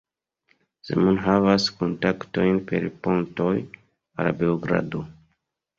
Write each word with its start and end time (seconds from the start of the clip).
Zemun 0.89 1.19
havas 1.25 1.67
kontaktojn 1.81 2.59
per 2.73 2.89
pontoj 3.09 3.55
al 4.25 4.33
Beogrado. 4.43 5.07